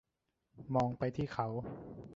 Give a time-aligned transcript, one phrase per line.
[0.75, 1.47] มองไปที่เขา